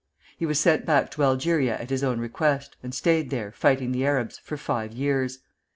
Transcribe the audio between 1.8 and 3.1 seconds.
his own request, and